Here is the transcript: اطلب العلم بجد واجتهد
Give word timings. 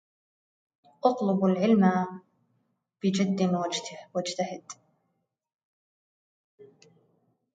اطلب 1.05 1.45
العلم 1.45 2.21
بجد 3.03 3.41
واجتهد 4.13 4.71